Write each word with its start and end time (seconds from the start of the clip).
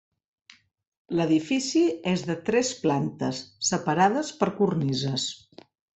L'edifici 1.17 1.83
és 2.13 2.25
de 2.29 2.37
tres 2.49 2.71
plantes 2.87 3.43
separades 3.69 4.33
per 4.41 4.49
cornises. 4.63 5.29